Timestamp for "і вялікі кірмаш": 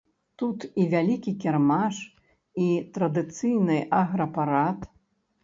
0.83-1.99